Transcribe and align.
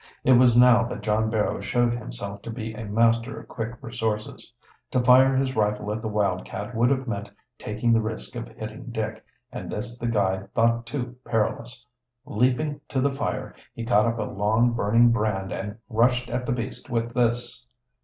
It 0.23 0.31
was 0.33 0.57
now 0.57 0.83
that 0.85 1.01
John 1.03 1.29
Barrow 1.29 1.61
showed 1.61 1.93
himself 1.93 2.41
to 2.41 2.49
be 2.49 2.73
a 2.73 2.85
master 2.85 3.39
of 3.39 3.47
quick 3.47 3.73
resources. 3.83 4.51
To 4.89 4.99
fire 5.03 5.35
his 5.35 5.55
rifle 5.55 5.91
at 5.93 6.01
the 6.01 6.07
wildcat 6.07 6.73
would 6.73 6.89
have 6.89 7.07
meant 7.07 7.29
taking 7.59 7.93
the 7.93 8.01
risk 8.01 8.35
of 8.35 8.47
hitting 8.47 8.85
Dick, 8.85 9.23
and 9.51 9.71
this 9.71 9.99
the 9.99 10.07
guide 10.07 10.51
thought 10.55 10.87
too 10.87 11.17
perilous. 11.23 11.85
Leaping 12.25 12.81
to 12.89 12.99
the 12.99 13.13
fire, 13.13 13.53
he 13.75 13.85
caught 13.85 14.07
up 14.07 14.17
a 14.17 14.23
long, 14.23 14.71
burning 14.73 15.11
brand 15.11 15.51
and 15.51 15.77
rushed 15.87 16.31
at 16.31 16.47
the 16.47 16.51
beast 16.51 16.89
with 16.89 17.13
this. 17.13 17.67